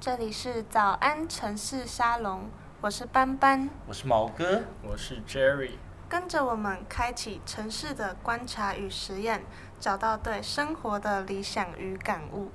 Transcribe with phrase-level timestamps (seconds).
[0.00, 2.48] 这里是早安城市沙龙，
[2.80, 5.72] 我是斑斑，我是毛哥，我是 Jerry，
[6.08, 9.44] 跟着我们开启城市的观察与实验，
[9.78, 12.50] 找到对生活的理想与感悟。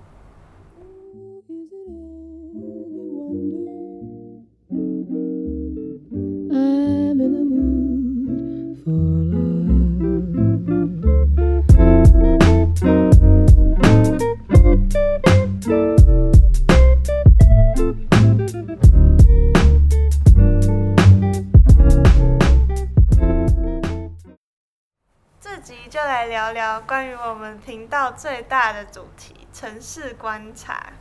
[25.96, 30.92] 就来聊聊关于我们频道最大的主题——城市观察。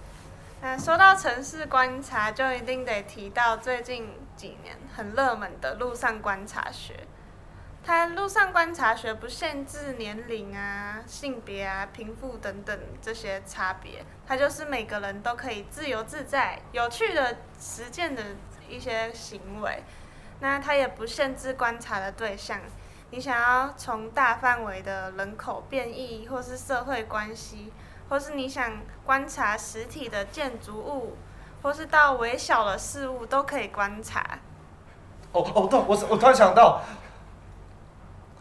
[0.63, 7.09] 那说到城市观察，就一定得提到最近几年很热门的路上观察学。
[7.85, 18.23] 它路上观察学不限制年龄啊、性别啊、贫富等等这些差别，它就是每个人都可以自由自在、有趣的实践的
[18.69, 19.83] 一些行为。
[20.39, 22.61] 那它也不限制观察的对象。
[23.15, 27.73] 你想要从大范围的人口变异，或是社会关系，
[28.09, 28.73] 或是你想
[29.07, 31.17] 观察实体的建筑物，
[31.63, 34.21] 或是到微小的事物都可以观察。
[35.31, 36.81] 哦哦，对，我我突然想到，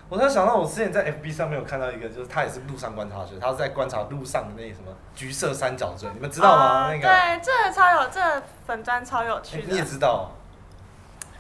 [0.09, 6.87] 我突然想到，我之前在 FB 上面有看到一个，就是他也是路上观察学，他是在观察路上的那什么橘色三角锥，你们知道吗？
[6.91, 9.67] 那个对，这个超有，这个粉砖超有趣的。
[9.67, 10.31] 你也知道。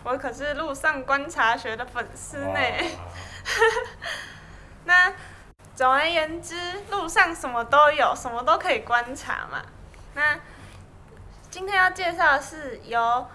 [0.03, 2.59] 我可是路上观察学的粉丝呢。
[4.85, 5.13] 那
[5.75, 6.55] 总而言之，
[6.89, 9.63] 路上什么都有，什么都可以观察嘛。
[10.13, 10.37] 那
[11.49, 13.27] 今天要介绍的是由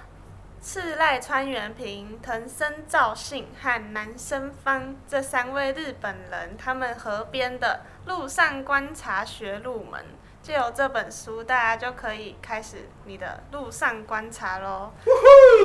[0.61, 10.01] 赤濑川原平、藤森照信和南生方这三位日本人他们合编的《路上观察学入门》。
[10.49, 14.91] 借由这本书，大家就可以开始你的路上观察喽。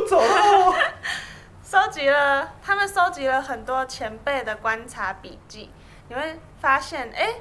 [0.09, 0.75] 走喽！
[1.63, 5.71] 收集了，他们收集了很多前辈的观察笔记，
[6.09, 7.35] 你会发现，哎，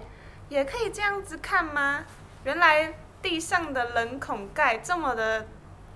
[0.51, 2.05] 也可以这样子看吗？
[2.45, 5.45] 原来地上的冷孔盖这么的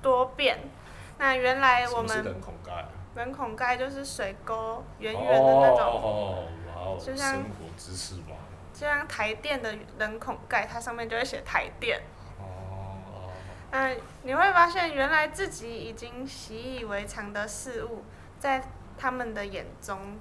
[0.02, 0.58] 多变。
[1.18, 8.34] 那原来我们冷孔盖，冷孔盖就是水沟圆圆的那种，哦，哇哦，就像生活知识嘛。
[8.78, 12.02] 就像台电的人孔盖，它上面就会写台电。
[12.38, 13.32] 哦。
[13.70, 18.04] 嗯，你会发现原来自己已经习以为常的事物，
[18.38, 18.62] 在
[18.98, 20.18] 他们的眼中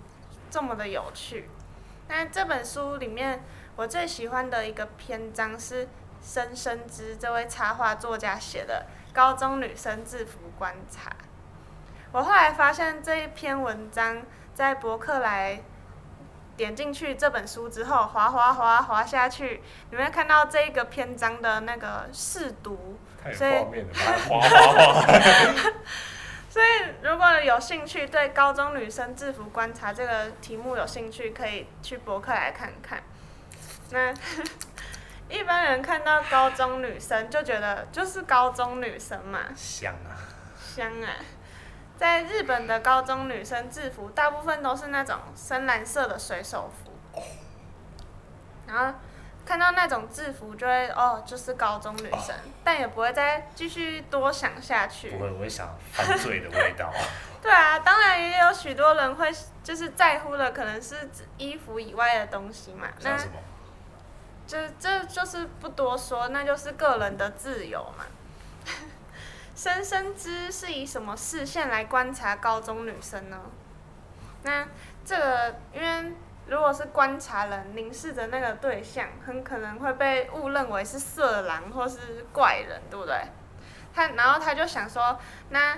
[0.49, 1.49] 这么的有趣。
[2.07, 3.43] 那这本书里面，
[3.75, 5.89] 我最喜欢的一个篇章是
[6.23, 11.09] 深深之这位插画作家写的《高中女生制服观察》。
[12.13, 14.21] 我后来发现这一篇文章
[14.53, 15.61] 在博客来。
[16.57, 19.61] 点进去这本书之后，滑滑滑滑下去，
[19.91, 22.97] 你会看到这个篇章的那个试读，
[23.33, 23.51] 所以
[24.29, 25.71] 滑滑滑。
[26.49, 26.65] 所以
[27.01, 33.03] 如果有兴趣对高中女生制服观察这个题目有兴趣，可以去博客来看看。
[33.91, 34.13] 那
[35.27, 40.15] 一般人看到高中女生就觉得就是高中女生嘛，香啊，
[40.57, 41.09] 香啊。
[41.97, 46.91] 在日本的高中女生制服，大部分都是那种深蓝色的水手服。
[48.67, 48.97] 然后
[49.45, 55.11] 看到那种制服，就会哦，就是高中女生，但也不会再继续多想下去。
[55.11, 56.91] 不会，我会想犯罪的味道。
[57.41, 59.31] 对啊，当然也有许多人会
[59.63, 62.87] 就是在乎的，可能是衣服以外的东西嘛。
[63.01, 63.33] 那什么？
[64.47, 68.05] 这这就是不多说，那就是个人的自由嘛。
[69.55, 73.39] 深深之是以什么视线来观察高中女生呢？
[74.43, 74.67] 那
[75.05, 76.13] 这个，因为
[76.47, 83.15] 如果是观察人凝视着那个对象，很可能会被误认为是色狼或是怪人，对不对？
[83.93, 85.17] 他然后他就想说，
[85.49, 85.77] 那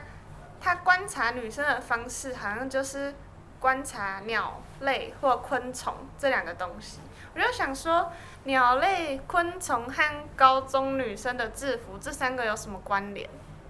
[0.59, 3.13] 他观察女生的方式好像就是
[3.59, 6.99] 观察鸟类或昆虫这两个东西。
[7.35, 8.11] 我就想说，
[8.45, 13.29] 鸟类、昆虫和高中女生的制服这三个有什么关联？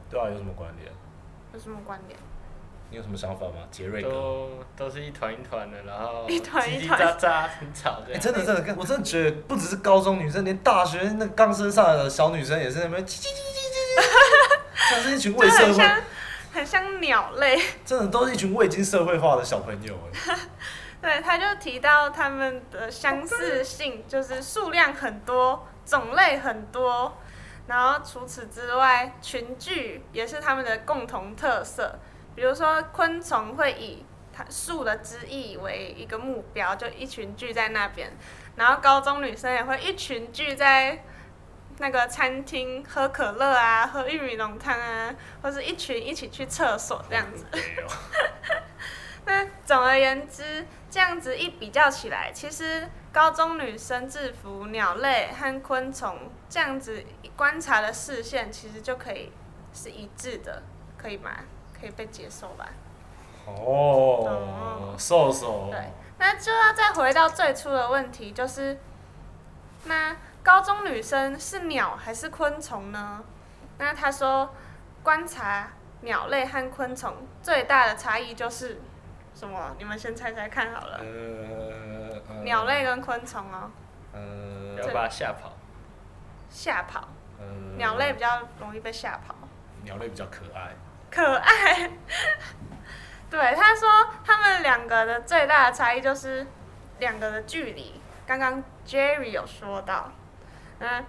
[0.09, 0.91] 对啊，有什么关联？
[1.53, 2.19] 有什么关联？
[2.89, 4.09] 你有什么想法吗，杰瑞哥？
[4.09, 7.99] 都都是一团一团的，然后 叽叽喳喳很吵。
[8.09, 14.01] 哎，真的真的，我真的觉得不只是高中女生，连大学那刚升上来的小女生也是那边叽叽叽叽叽
[14.87, 15.83] 叽， 像是一群未社会，
[16.53, 17.61] 很像鸟类。
[17.83, 19.93] 真的都是一群未经社会化的小朋友。
[21.01, 27.17] 对，他就提到他们的相似性，就是数量很多，种类很多。
[27.67, 31.99] 然后除此之外，群聚也是他们的共同特色。
[32.35, 38.15] 比如说，昆虫会以它树的枝叶为一个目标，就一群聚在那边。
[38.55, 41.03] 然后高中女生也会一群聚在
[41.79, 47.45] 那个餐厅喝可乐啊，喝玉米浓汤啊，或是一群一起去厕所这样子。
[49.25, 56.17] 那总而言之，这样子一比较起来，其实高中女生制服鸟类和昆虫
[56.47, 57.03] 这样子
[57.37, 59.31] 观察的视线，其实就可以
[59.71, 60.63] 是一致的，
[60.97, 61.31] 可以吗？
[61.79, 62.67] 可以被接受吧？
[63.45, 65.69] 哦，瘦瘦。
[65.71, 68.79] 对，那就要再回到最初的问题，就是
[69.85, 73.23] 那高中女生是鸟还是昆虫呢？
[73.77, 74.49] 那他说，
[75.03, 77.13] 观察鸟类和昆虫
[77.43, 78.81] 最大的差异就是
[79.35, 79.75] 什么？
[79.77, 80.97] 你们先猜猜看好了。
[80.99, 83.69] 呃，呃鸟类跟昆虫哦，
[84.13, 85.53] 呃要把它吓跑。
[86.49, 87.07] 吓跑，
[87.39, 87.45] 呃，
[87.77, 89.35] 鸟类比较容易被吓跑，
[89.83, 90.75] 鸟类比较可爱。
[91.09, 91.91] 可爱。
[93.29, 96.47] 对，他说他们两个的最大的差异就是
[96.99, 98.01] 两个的距离。
[98.25, 100.11] 刚刚 Jerry 有说到，
[100.79, 101.05] 嗯，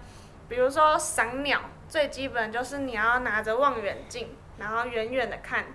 [0.47, 5.65] 比如说赏鸟，最基本就是你要拿着望远镜，然后远远的看，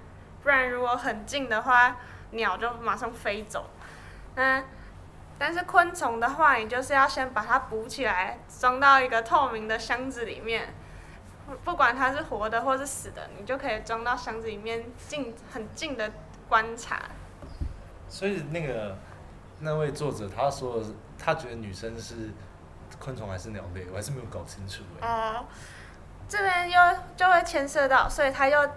[0.43, 1.97] 不然如果很近的话，
[2.31, 3.71] 鸟就马上飞走。
[4.37, 4.63] 那
[5.39, 10.75] 但是昆虫的话，你就是要先把它捕起来，装到一个透明的箱子里面，
[11.47, 16.11] 不不管它是活的或是死的，你就可以装到箱子里面近很近的
[16.49, 17.03] 观察。
[18.09, 18.97] 所以那个
[19.61, 20.83] 那位作者他说，
[21.19, 22.31] 他觉得女生是
[23.01, 25.09] 昆虫还是鸟类，我还是没有搞清楚哎。
[25.09, 25.45] 哦，
[26.29, 26.81] 这边又
[27.17, 28.71] 就会牵涉到，所以他又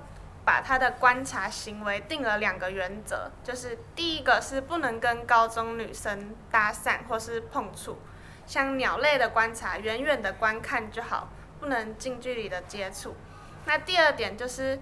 [0.48, 7.98] 把他的观察行为定了两个原则，就是第一个是不能跟高中女生搭讪或是碰触，
[8.46, 11.28] 像鸟类的观察，远远的观看就好，
[11.60, 13.18] 不能近距离的接触。
[13.66, 14.80] 那第二点就是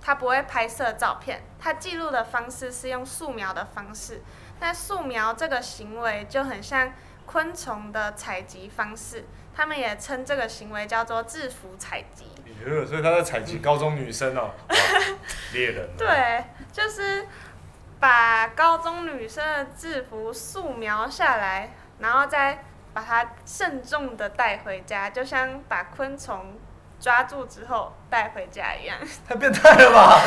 [0.00, 4.22] 他不会拍摄照片，他记录的方式是用素描的方式。
[4.60, 6.92] 那素描这个行为就很像
[7.26, 12.26] 昆虫的采集方式，他们也称这个行为叫做制服采集。
[12.66, 14.76] 哟所以他在采集高中女生哦，哇
[15.52, 15.88] 猎人。。
[15.96, 17.26] 对，就是
[18.00, 26.58] 把高中女生的制服素描下来，然后再把它慎重的带回家，就像把昆虫
[27.00, 28.98] 抓住之后带回家一样。
[29.28, 30.20] 太变态了吧？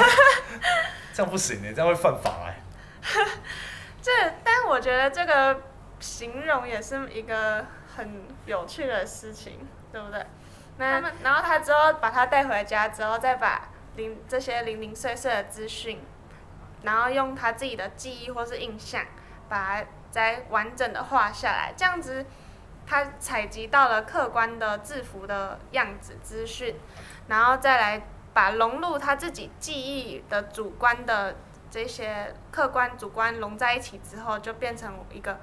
[1.14, 2.56] 这样不行哎，这样会犯法哎。
[4.02, 4.12] 这，
[4.44, 5.62] 但我觉得这个
[6.00, 7.66] 形容也是一个
[7.96, 10.26] 很有趣的事情，对不对？
[10.82, 16.02] 那然后他之后把它带回家之后，再把零这些零零碎碎的资讯，
[16.82, 19.06] 然后用他自己的记忆或是印象，
[19.48, 22.26] 把它再完整的画下来，这样子
[22.88, 26.76] 他采集到了客观的制服的样子资讯，
[27.28, 28.02] 然后再来
[28.34, 31.36] 把融入他自己记忆的主观的
[31.70, 35.40] 这些客观、主观融在一起之后，就变成一个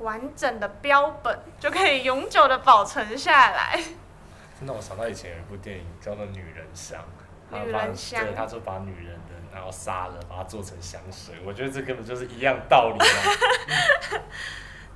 [0.00, 3.82] 完整的标本，就可以永久的保存下来。
[4.58, 7.00] 真的，我想到以前有一部电影叫做《女人香》，
[7.50, 11.34] 他女把人香对，他就把女人的然后杀了，把它做成香水。
[11.44, 14.20] 我觉得这根本就是一样道理啊。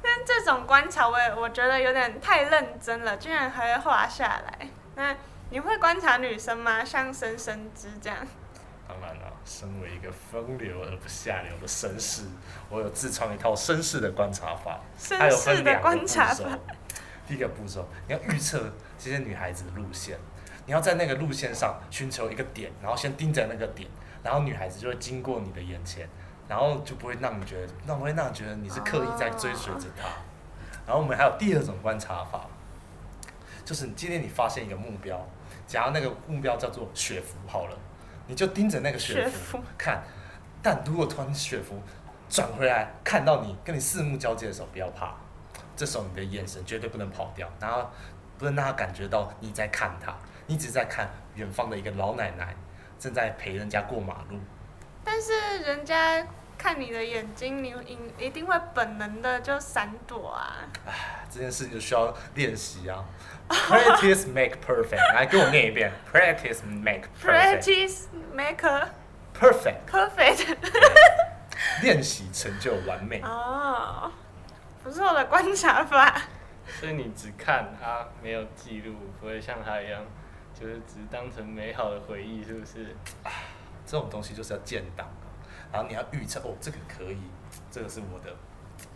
[0.00, 4.68] 但这种观察，我也我觉得有点太认真了，居然还会画下来。
[4.94, 5.14] 那
[5.50, 6.84] 你会观察女生吗？
[6.84, 8.18] 像深深之这样？
[8.88, 12.22] 当然了，身为一个风流而不下流的绅士，
[12.70, 14.80] 我有自创一套绅士的观察法。
[14.98, 16.48] 绅士的观察法。。
[17.28, 20.18] 第一个步骤，你要预测这些女孩子的路线，
[20.64, 23.86] 你要在那个路线上寻求一个点，然后先盯着那个点，
[24.22, 26.08] 然后女孩子就会经过你的眼前，
[26.48, 30.08] 然后就不会让你觉得，那不会让你觉得你是刻意在追随着她。
[30.86, 32.46] 然后我们还有第二种观察法，
[33.62, 35.22] 就是你今天你发现一个目标，
[35.66, 37.76] 假如那个目标叫做雪服好了，
[38.26, 40.02] 你就盯着那个雪雪服服看，
[40.62, 41.82] 但如果突然雪服
[42.30, 45.14] 转回来看到你，跟你四目交接的时候，不要怕，
[45.78, 47.88] 这时候你的眼神绝对不能跑掉，然后
[48.36, 50.12] 不能让他感觉到你在看他，
[50.48, 52.56] 你只是在看远方的一个老奶奶
[52.98, 54.40] 正在陪人家过马路。
[55.04, 56.26] 但是人家
[56.58, 60.66] 看你的眼睛，你一一定会本能的就闪躲啊。
[61.30, 63.04] 这件事情就需要练习啊
[63.48, 68.88] ，practice make perfect，来跟我念一遍，practice make perfect，perfect，Practice make a
[69.38, 70.56] perfect。
[71.82, 73.20] 练习成就完美。
[73.20, 74.10] 哦，
[74.88, 76.18] 不错的观察法。
[76.80, 80.02] 所以你只看啊，没有记录，不会像他一样，
[80.58, 82.96] 就是只当成美好的回忆，是不是？
[83.84, 85.06] 这种东西就是要建档，
[85.70, 87.18] 然后你要预测哦，这个可以，
[87.70, 88.34] 这个是我的，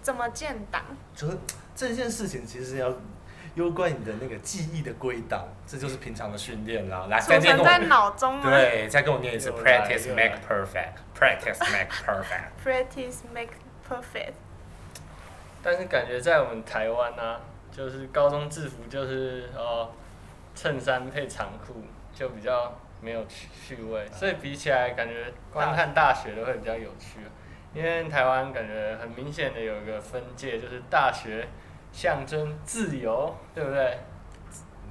[0.00, 0.82] 怎么建档？
[1.14, 1.38] 就是
[1.74, 2.90] 这件事情其实要
[3.54, 7.06] 攸关你的那个记忆的归档，这就是平常的训练啦。
[7.10, 12.50] 来，储再念存在脑中吗对，再跟我念一次，practice make perfect，practice make perfect。
[12.64, 13.52] ？Practice make
[13.86, 14.32] perfect。
[15.62, 17.40] 但是感觉在我们台湾呢、
[17.70, 19.90] 就是高中制服就是哦，
[20.54, 27.20] 衬衫配长裤，就比较没有趣趣味，所以比起来感觉观看大学的会比较有趣。
[27.74, 31.48] 因为台湾感觉很明显的有一个分界，就是大学
[31.90, 33.98] 象征自由，对不对？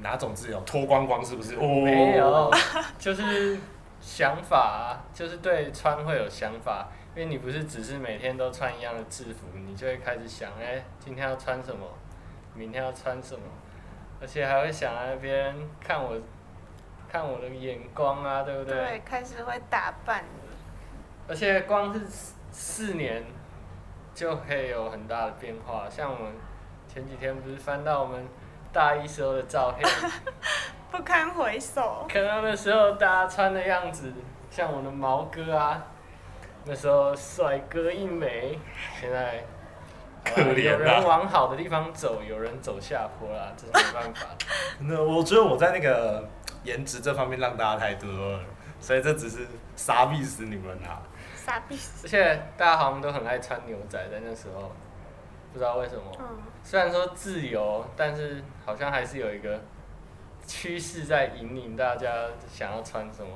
[0.01, 0.59] 哪种自由？
[0.61, 1.53] 脱光光是不是？
[1.57, 2.51] 哦，没有，
[2.97, 3.59] 就是
[3.99, 11.85] 想法啊，就是对穿会有想法，因为你不是只是每天都穿一样的制服，你就会开始想，哎、今天要穿什么，
[12.53, 13.43] 明天要穿什么，
[14.21, 16.17] 而且还会想在那边看我，
[17.09, 18.73] 看我的眼光啊，对不对？
[18.77, 20.23] 对，开始会打扮。
[21.27, 23.23] 而且光是四四年
[24.13, 26.33] 就可以有很大的变化，像我们
[26.87, 28.25] 前几天不是翻到我们
[28.71, 29.89] 大一时候的照片，
[30.89, 32.05] 不堪回首。
[32.07, 34.13] 看到那时候大家穿的样子，
[34.49, 35.85] 像我的毛哥啊，
[36.63, 38.59] 那时候帅哥一枚，
[38.99, 39.43] 现在
[40.23, 44.27] 可怜啊有人往好的地方走，有人走下坡啦，这是没办法。
[44.79, 46.27] 那我觉得我在那个
[46.63, 48.39] 颜值这方面让大家太多了，
[48.79, 51.01] 所以这只是傻逼死你们啊！
[51.35, 51.75] 傻逼。
[52.03, 54.71] 而且大家好像都很爱穿牛仔，在那时候，
[55.51, 56.03] 不知道为什么。
[56.19, 56.25] 嗯，
[56.63, 59.59] 虽然说自由，但是好像还是有一个
[60.45, 63.31] 趋势在引领大家想要穿什么。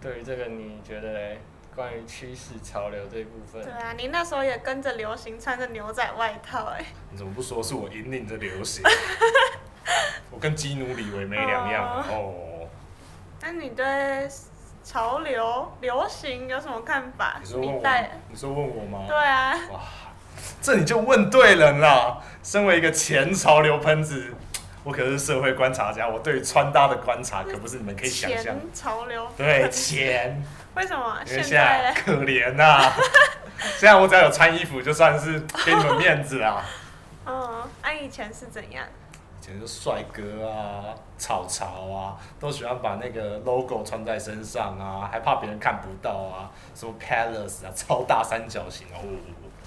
[0.00, 1.38] 对于这个，你觉得嘞？
[1.74, 8.82] 关于趋势潮流这一部分对，啊，你那时候也跟着流行穿着牛仔外套哎、你怎么不说是我引领着流行？
[10.30, 12.68] 我跟基努里维没两样啊哦。
[13.40, 14.28] 那你对
[14.82, 17.48] 潮流、流行有什么看法你？
[17.48, 17.82] 说问我
[18.30, 19.04] 你说问我吗？
[19.08, 19.80] 对啊，哇，
[20.62, 22.22] 这你就问对人了。
[22.42, 24.32] 身为一个前潮流喷子，
[24.84, 28.42] 我可是社会观察家，我对于穿搭的观察可不是你们可以想象。
[28.42, 29.26] 前潮流。
[29.36, 30.42] 对，前，
[30.76, 31.94] 为什么现因为现在？
[31.94, 32.92] 可怜呐、
[33.78, 36.64] 现在我只要有穿衣服，就算是给你们面子啦。
[37.26, 38.84] 嗯， 啊，以前是怎样？
[39.40, 48.98] 以前就帅哥啊、草草啊，都喜欢把那个 logo 穿在身上啊，还怕别人看不到啊，什么 palace 啊，超大三角形哦。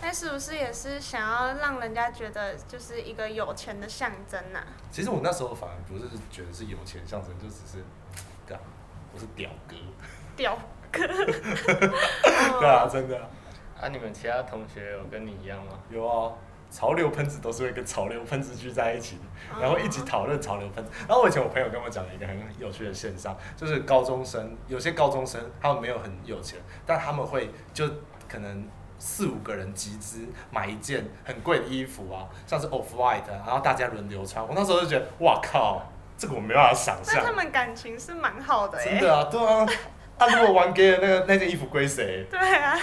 [0.01, 4.59] 那是不是也是想要让人家觉得就是一个有钱的象征呐、
[4.91, 7.83] 其实我那时候反而不是觉得是有钱象征，就只是，
[8.47, 8.59] 对啊，
[9.13, 9.75] 我是屌哥，
[10.35, 10.57] 屌
[10.97, 11.87] 哥。
[12.59, 13.27] 对啊，真的啊
[13.81, 15.73] 啊，你们其他同学有跟你一样吗？
[15.89, 16.33] 有啊。
[16.69, 20.91] 潮流喷子都是会跟潮流喷子聚在一起的，然后一起讨论潮流喷子。
[21.07, 27.87] 然后我以前我朋友跟我讲了一个很有趣的现象，就是高中生有些高中生他们没有很有钱，但他们会就
[28.27, 28.67] 可能
[28.99, 34.45] 四五个人集资买一件很贵的衣服啊，像是 Off White，然后大家轮流穿。
[34.45, 35.81] 我那时候就觉得，哇靠，
[36.17, 37.31] 这个我没办法想象那他。
[37.31, 38.91] 们感情是蛮好的耶。
[38.91, 39.65] 真的啊，对啊。
[40.17, 42.25] 啊，如果玩 gay 的那个那件衣服归谁？
[42.29, 42.77] 对啊，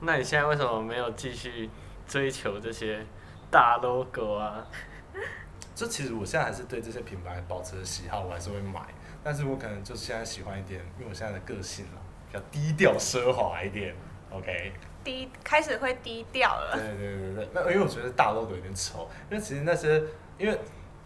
[0.00, 1.68] 那你现在为什么没有继续
[2.06, 3.04] 追求这些
[3.50, 4.66] 大 logo 啊？
[5.74, 8.80] 就其实我现在还是对这些品牌保持着喜好，我还是会买。
[9.22, 13.94] 但是我可能就现在喜欢一点，因为我现在的个性啦，比较低调奢华一点。
[14.30, 16.72] OK，低开始会低调了。
[16.74, 20.00] 对对对对，那因为我觉得大 logo 有点丑，因为其实那些，
[20.38, 20.56] 因为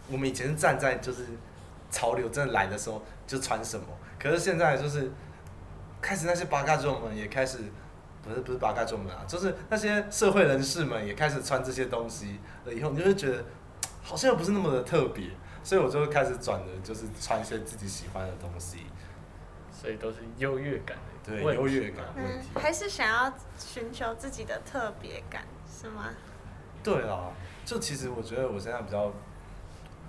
[0.09, 1.25] 我们以前是站在就是
[1.89, 3.87] 潮流真的来的时候就穿什么，
[4.19, 5.11] 可是现在就是
[6.01, 7.59] 开始那些八嘎众们也开始。
[8.27, 13.45] 不是不是八嘎众们啊，就是那些社会人士们也开始穿这些东西了，以后你就会觉得
[14.01, 15.29] 好像又不是那么的特别，
[15.63, 18.87] 所以我就会开始转的，就是穿一些自己喜欢的东西，
[19.71, 26.09] 所以都是优越感的对优越感问题嗯，还是想要寻求自己的特别感，是吗？
[26.81, 27.29] 对啊，
[27.63, 29.13] 就其实我觉得我现在比较，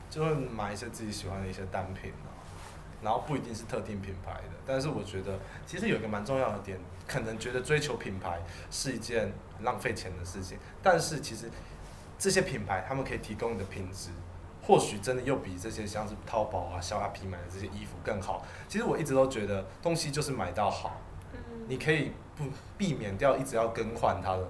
[0.09, 2.33] 就会买一些自己喜欢的一些单品啊，
[3.03, 11.51] 然后不一定是特定品牌的，但是我觉得其实有一个蛮重要的点，可能觉得追求品牌是一件浪费钱的事情，但是其实
[12.19, 14.11] 这些品牌他们可以提供你的品质，
[14.63, 18.45] 或许真的又比这些像是淘宝啊、小阿皮买的这些衣服更好。
[18.69, 21.01] 其实我一直都觉得东西就是买到好，
[21.69, 22.45] 你可以不
[22.77, 24.49] 避免掉一直要更换它的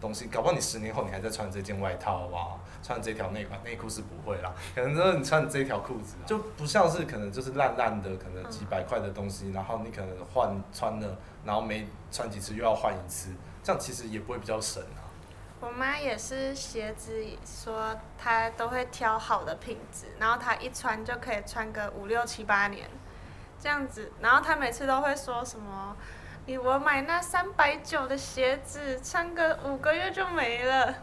[0.00, 13.30] 东西，搞不好你十年后你还在穿这件外套哇，穿这条内裤，内裤是不会啦，可能就是你穿这条裤子啊、就不像是可能就是烂烂的，可能几百块的东西，然后你可能换穿了，然后没穿几次又要换一次，
[13.62, 15.06] 这样其实也不会比较省啊。
[15.60, 22.88] 我妈也是鞋子，说她都会挑好的品质，然后她一穿就可以穿个五六七八年，
[23.60, 24.12] 这样子。
[24.20, 25.96] 然后她每次都会说什么，
[26.56, 30.94] 我买那三百九的鞋子，穿个五个月就没了。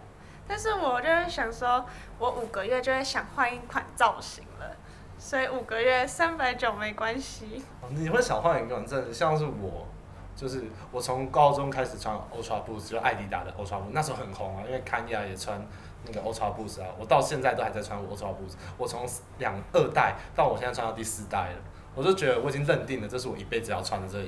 [0.47, 1.85] 但是我就是想说，
[2.17, 4.75] 我五个月就会想换一款造型了，
[5.17, 7.63] 所以五个月三百九没关系。
[7.89, 9.87] 你会想换一个，真的像是我，
[10.35, 15.59] 就是我从高中开始穿 Ultra Boost，就是艾迪达的 Ultra Boost，那时候很红啊，因为康亚也穿
[16.05, 19.07] 那个 Ultra Boost 啊，我到现在都还在穿 Ultra Boost，我从
[19.39, 21.55] 两二代到我现在穿到第四代了，
[21.95, 24.19] 我就觉得我已经认定了这是我一辈子要穿的这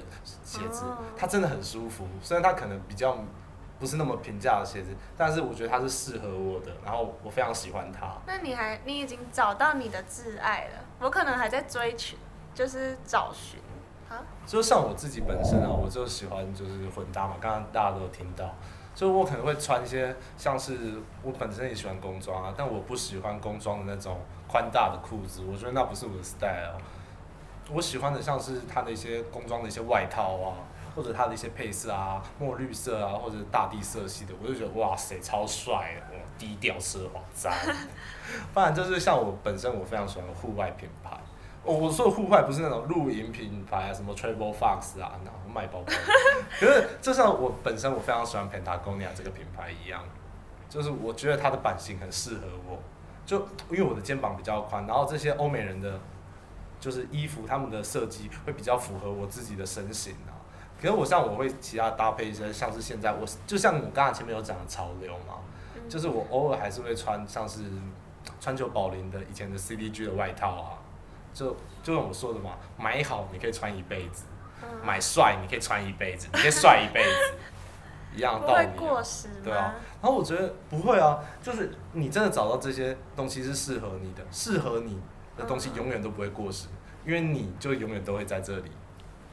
[0.43, 3.17] 鞋子哦，它真的很舒服，虽然它可能比较
[3.77, 8.07] 不是那么平价的鞋子，但是我觉得它是适合我的，然后我非常喜欢它。
[8.25, 12.17] 那你还你已经找到你的挚爱了，我可能还在追寻，
[12.55, 13.59] 就是找寻。
[14.09, 18.55] 啊，就像我自己本身啊，我就喜欢就是混搭嘛，刚刚大家都有听到，
[18.95, 26.79] 就我可能会穿一些像是我本身也喜欢工装啊，但我不喜欢工装的那种宽大的裤子，我觉得那不是我的 style。
[27.71, 30.55] 我喜欢的像是它的一些工装的一些外套啊，
[30.95, 37.53] 或者它的一些配色啊，墨绿色啊，或者大地色系的，我就觉得哇塞，超帅的，低调奢华赞。
[38.53, 41.11] 不然就是像我本身我非常喜欢户外品牌。
[41.63, 45.91] 我说的户外不是那种露营品牌啊，什么 Travel Fox 啊，然后卖包包。
[46.57, 50.01] 可是就像我本身我非常喜欢 Patagonia 这个品牌一样，
[50.69, 52.79] 就是我觉得它的版型很适合我，
[53.25, 55.99] 就因为我的肩膀比较宽，然后这些欧美人的，
[56.79, 60.35] 就是衣服他们的设计会比较符合我自己的身形啊。
[60.81, 65.35] 可是我像我会其他搭配一些，像是现在我就像我刚才前面有讲的潮流嘛，
[65.75, 67.61] 嗯就是我偶尔还是会穿像是
[68.39, 70.77] 川久保玲的以前的 CDG 的外套啊，
[71.33, 74.25] 就就像我说的嘛，买好你可以穿一辈子，
[74.61, 77.33] 嗯买帅你可以穿一辈子，你可以帅一辈子，
[78.15, 78.69] 一样的道理、啊。
[78.77, 79.33] 过时吗？
[79.43, 85.01] 对啊，然后我觉得不会啊，就是你真的找到这些东西是适合你的，适合你
[85.37, 86.67] 的东西嗯永远都不会过时，
[87.05, 88.71] 因为你就永远都会在这里。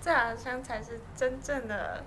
[0.00, 2.04] 这好像才是真正的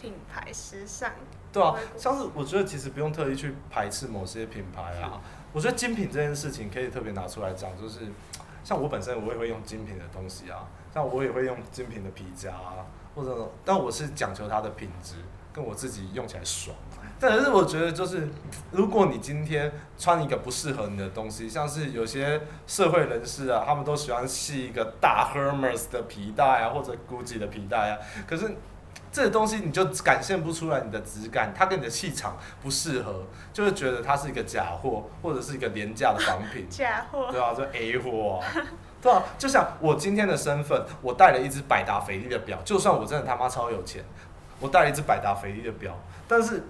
[0.00, 1.12] 品牌时尚。
[1.52, 5.20] 对啊像是我觉得其实不用特意去排斥某些品牌啊，
[5.52, 8.00] 我觉得精品这件事情可以特别拿出来讲，就是
[8.62, 15.14] 像我本身我也会用精品的东西啊，像我也会用精品的皮夹啊，或者但我是讲求它的品质，
[15.52, 16.76] 跟我自己用起来爽。
[17.20, 18.28] 但是我觉得就是，
[18.70, 28.48] 如果你今天穿一个不适合你的东西，像是有些社会人士啊，他们都喜欢系一个大 Hermes 的皮带啊，或者 Gucci 的皮带啊，可是
[29.10, 36.66] 这个东西你就展现不出来你的质感，它跟你的气场不适合，就会觉得它是一个假货，或者是一个廉价的仿品。
[36.70, 37.28] 假货。
[37.32, 38.62] 对啊，就 A 货啊，
[39.02, 44.04] 对啊，就像我今天的身份，我带了一只百达翡丽的表，就算我真的他妈超有钱，
[44.60, 46.62] 我带了一只百达翡丽的表，但是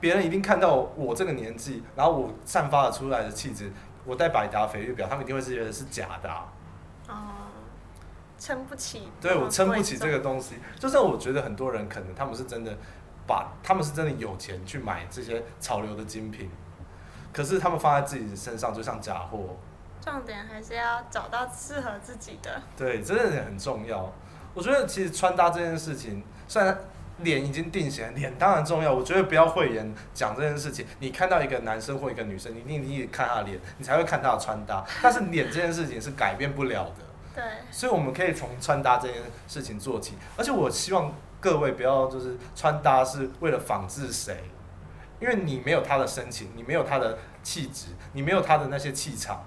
[0.00, 3.72] 别人一定看到我这个年纪，然后我散发了出来的气质，
[4.04, 6.52] 我戴百达翡丽表，他们一定会是觉得是假的、啊。
[7.08, 7.14] 哦，
[8.38, 9.08] 撑不起。
[9.20, 10.18] 对我撑不起这个。
[10.18, 12.76] 东西，就算我觉得很多人可能他们是真的
[13.26, 16.50] 把他们是真的有钱去买这些潮流的精品，
[17.32, 19.56] 可是他们放在自己身上就像假货。
[20.00, 22.60] 重点还是要找到适合自己的。
[22.76, 24.12] 对，这个很重要。
[24.52, 26.76] 我觉得其实穿搭这件事情，虽然
[27.18, 28.92] 脸已经定型，脸当然重要。
[28.92, 30.86] 我觉得不要讳言讲这件事情。
[31.00, 34.84] 你看到一个男生或一个女生，你一定你看他的脸，你才会看他的穿搭。
[35.02, 37.04] 但是脸这件事情是改变不了的。
[37.34, 44.44] 对，所以我们可以从穿搭这件事情做起，而且我希望各位不要就是穿搭是为了仿制谁，
[45.20, 49.44] 因为你没有他的深情，你没有他的气质，你没有他的那些气场，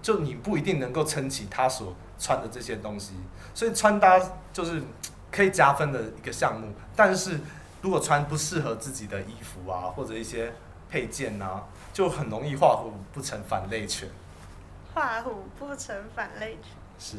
[0.00, 3.14] 就你不一定能够撑起他所穿的这些东西。
[3.52, 4.20] 所以穿搭
[4.52, 4.80] 就是
[5.30, 7.38] 可以加分的一个项目，但是
[7.82, 10.52] 如果穿不适合自己的衣服啊，或者一些
[10.90, 14.08] 配件啊，就很容易画虎不成反类犬。
[14.94, 16.72] 画虎不成反类犬。
[16.98, 17.16] 是。